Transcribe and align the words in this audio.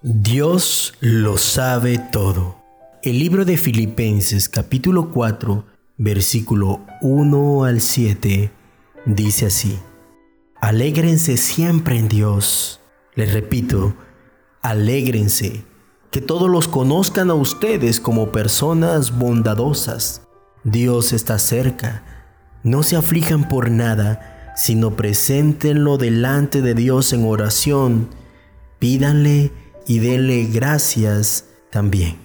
Dios 0.00 0.94
lo 1.00 1.38
sabe 1.38 1.98
todo. 1.98 2.54
El 3.02 3.18
libro 3.18 3.44
de 3.44 3.56
Filipenses 3.56 4.48
capítulo 4.48 5.10
4 5.10 5.64
versículo 5.96 6.82
1 7.02 7.64
al 7.64 7.80
7 7.80 8.52
dice 9.06 9.46
así. 9.46 9.76
Alégrense 10.60 11.36
siempre 11.36 11.98
en 11.98 12.08
Dios. 12.08 12.78
Les 13.16 13.32
repito, 13.32 13.96
alégrense. 14.62 15.64
Que 16.12 16.20
todos 16.20 16.48
los 16.48 16.68
conozcan 16.68 17.28
a 17.30 17.34
ustedes 17.34 17.98
como 17.98 18.30
personas 18.30 19.18
bondadosas. 19.18 20.22
Dios 20.62 21.12
está 21.12 21.40
cerca. 21.40 22.04
No 22.62 22.84
se 22.84 22.94
aflijan 22.94 23.48
por 23.48 23.68
nada, 23.68 24.52
sino 24.54 24.94
preséntenlo 24.94 25.98
delante 25.98 26.62
de 26.62 26.74
Dios 26.74 27.12
en 27.12 27.24
oración. 27.24 28.10
Pídanle 28.78 29.50
y 29.88 29.98
denle 29.98 30.44
gracias 30.44 31.46
también. 31.70 32.16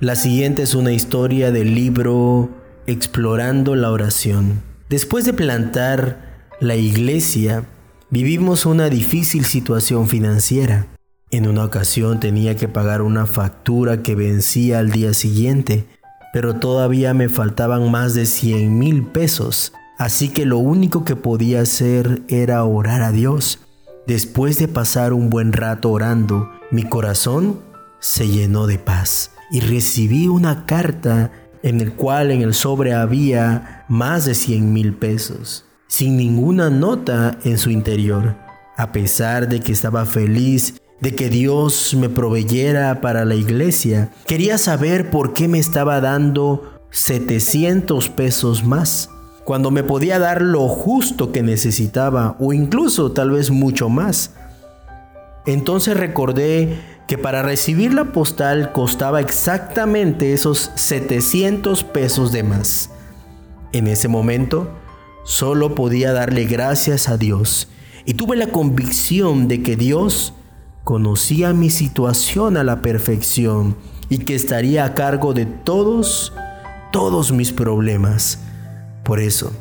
La 0.00 0.16
siguiente 0.16 0.62
es 0.62 0.74
una 0.74 0.92
historia 0.92 1.52
del 1.52 1.76
libro 1.76 2.50
Explorando 2.88 3.76
la 3.76 3.92
oración. 3.92 4.62
Después 4.88 5.24
de 5.24 5.32
plantar 5.32 6.48
la 6.58 6.74
iglesia, 6.74 7.66
vivimos 8.10 8.66
una 8.66 8.88
difícil 8.88 9.44
situación 9.44 10.08
financiera. 10.08 10.88
En 11.30 11.46
una 11.46 11.64
ocasión 11.64 12.18
tenía 12.18 12.56
que 12.56 12.66
pagar 12.66 13.02
una 13.02 13.26
factura 13.26 14.02
que 14.02 14.16
vencía 14.16 14.80
al 14.80 14.90
día 14.90 15.14
siguiente, 15.14 15.86
pero 16.32 16.56
todavía 16.56 17.14
me 17.14 17.28
faltaban 17.28 17.90
más 17.90 18.14
de 18.14 18.26
100 18.26 18.78
mil 18.78 19.04
pesos, 19.04 19.72
así 19.98 20.30
que 20.30 20.46
lo 20.46 20.58
único 20.58 21.04
que 21.04 21.16
podía 21.16 21.60
hacer 21.60 22.22
era 22.28 22.64
orar 22.64 23.02
a 23.02 23.12
Dios. 23.12 23.60
Después 24.06 24.58
de 24.58 24.66
pasar 24.66 25.12
un 25.12 25.30
buen 25.30 25.52
rato 25.52 25.90
orando, 25.90 26.50
mi 26.72 26.84
corazón 26.84 27.60
se 28.00 28.26
llenó 28.26 28.66
de 28.66 28.78
paz 28.78 29.32
y 29.50 29.60
recibí 29.60 30.26
una 30.26 30.64
carta 30.64 31.30
en 31.62 31.82
el 31.82 31.92
cual 31.92 32.30
en 32.30 32.40
el 32.40 32.54
sobre 32.54 32.94
había 32.94 33.84
más 33.88 34.24
de 34.24 34.34
100 34.34 34.72
mil 34.72 34.94
pesos, 34.94 35.66
sin 35.86 36.16
ninguna 36.16 36.70
nota 36.70 37.38
en 37.44 37.58
su 37.58 37.68
interior. 37.68 38.36
A 38.78 38.90
pesar 38.90 39.48
de 39.48 39.60
que 39.60 39.70
estaba 39.70 40.06
feliz 40.06 40.80
de 41.02 41.14
que 41.14 41.28
Dios 41.28 41.94
me 41.94 42.08
proveyera 42.08 43.02
para 43.02 43.26
la 43.26 43.34
iglesia, 43.34 44.10
quería 44.26 44.56
saber 44.56 45.10
por 45.10 45.34
qué 45.34 45.48
me 45.48 45.58
estaba 45.58 46.00
dando 46.00 46.80
700 46.90 48.08
pesos 48.08 48.64
más, 48.64 49.10
cuando 49.44 49.70
me 49.70 49.82
podía 49.82 50.18
dar 50.18 50.40
lo 50.40 50.68
justo 50.68 51.32
que 51.32 51.42
necesitaba 51.42 52.34
o 52.40 52.54
incluso 52.54 53.12
tal 53.12 53.32
vez 53.32 53.50
mucho 53.50 53.90
más. 53.90 54.30
Entonces 55.46 55.96
recordé 55.96 56.78
que 57.06 57.18
para 57.18 57.42
recibir 57.42 57.92
la 57.94 58.06
postal 58.06 58.72
costaba 58.72 59.20
exactamente 59.20 60.32
esos 60.32 60.70
700 60.76 61.84
pesos 61.84 62.32
de 62.32 62.42
más. 62.42 62.90
En 63.72 63.86
ese 63.86 64.08
momento 64.08 64.70
solo 65.24 65.74
podía 65.74 66.12
darle 66.12 66.44
gracias 66.44 67.08
a 67.08 67.16
Dios 67.16 67.68
y 68.04 68.14
tuve 68.14 68.36
la 68.36 68.48
convicción 68.48 69.48
de 69.48 69.62
que 69.62 69.76
Dios 69.76 70.34
conocía 70.84 71.52
mi 71.52 71.70
situación 71.70 72.56
a 72.56 72.64
la 72.64 72.82
perfección 72.82 73.76
y 74.08 74.18
que 74.18 74.34
estaría 74.34 74.84
a 74.84 74.94
cargo 74.94 75.32
de 75.32 75.46
todos, 75.46 76.32
todos 76.92 77.32
mis 77.32 77.52
problemas. 77.52 78.40
Por 79.04 79.20
eso, 79.20 79.52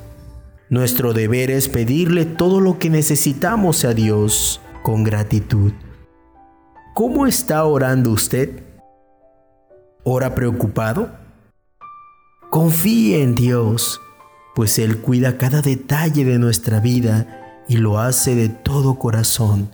nuestro 0.69 1.13
deber 1.13 1.52
es 1.52 1.70
pedirle 1.70 2.25
todo 2.25 2.59
lo 2.59 2.80
que 2.80 2.89
necesitamos 2.89 3.86
a 3.86 3.93
Dios 3.93 4.61
con 4.81 5.03
gratitud. 5.03 5.73
¿Cómo 6.93 7.27
está 7.27 7.64
orando 7.65 8.11
usted? 8.11 8.64
¿Ora 10.03 10.36
preocupado? 10.36 11.11
Confíe 12.49 13.23
en 13.23 13.36
Dios, 13.36 14.02
pues 14.55 14.77
Él 14.80 14.97
cuida 14.97 15.37
cada 15.37 15.61
detalle 15.61 16.25
de 16.25 16.37
nuestra 16.37 16.80
vida 16.80 17.64
y 17.67 17.77
lo 17.77 17.99
hace 17.99 18.36
de 18.36 18.49
todo 18.49 18.99
corazón. 18.99 19.71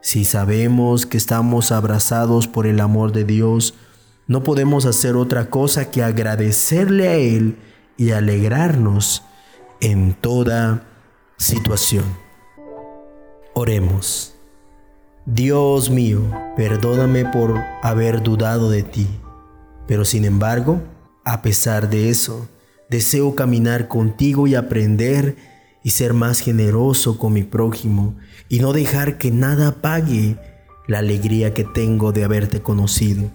Si 0.00 0.24
sabemos 0.24 1.06
que 1.06 1.16
estamos 1.16 1.72
abrazados 1.72 2.48
por 2.48 2.66
el 2.66 2.80
amor 2.80 3.12
de 3.12 3.24
Dios, 3.24 3.74
no 4.26 4.42
podemos 4.42 4.86
hacer 4.86 5.14
otra 5.14 5.50
cosa 5.50 5.90
que 5.90 6.02
agradecerle 6.02 7.08
a 7.08 7.14
Él 7.14 7.58
y 7.96 8.10
alegrarnos 8.10 9.22
en 9.80 10.14
toda 10.14 10.84
situación. 11.36 12.04
Oremos. 13.54 14.35
Dios 15.26 15.90
mío, 15.90 16.22
perdóname 16.56 17.24
por 17.24 17.60
haber 17.82 18.22
dudado 18.22 18.70
de 18.70 18.84
ti, 18.84 19.08
pero 19.88 20.04
sin 20.04 20.24
embargo, 20.24 20.80
a 21.24 21.42
pesar 21.42 21.90
de 21.90 22.10
eso, 22.10 22.48
deseo 22.88 23.34
caminar 23.34 23.88
contigo 23.88 24.46
y 24.46 24.54
aprender 24.54 25.36
y 25.82 25.90
ser 25.90 26.14
más 26.14 26.38
generoso 26.38 27.18
con 27.18 27.32
mi 27.32 27.42
prójimo 27.42 28.14
y 28.48 28.60
no 28.60 28.72
dejar 28.72 29.18
que 29.18 29.32
nada 29.32 29.82
pague 29.82 30.36
la 30.86 31.00
alegría 31.00 31.52
que 31.54 31.64
tengo 31.64 32.12
de 32.12 32.22
haberte 32.22 32.62
conocido. 32.62 33.28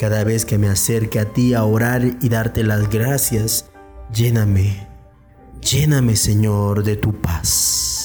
Cada 0.00 0.24
vez 0.24 0.44
que 0.44 0.58
me 0.58 0.68
acerque 0.68 1.20
a 1.20 1.26
ti 1.26 1.54
a 1.54 1.62
orar 1.62 2.02
y 2.20 2.28
darte 2.30 2.64
las 2.64 2.90
gracias, 2.90 3.70
lléname, 4.12 4.88
lléname 5.60 6.16
Señor 6.16 6.82
de 6.82 6.96
tu 6.96 7.12
paz. 7.20 8.01